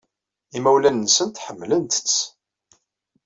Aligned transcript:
Imawlan-nsent 0.57 1.41
ḥemmlen-tt. 1.45 2.15